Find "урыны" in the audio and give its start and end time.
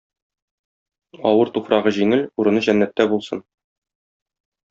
2.43-2.65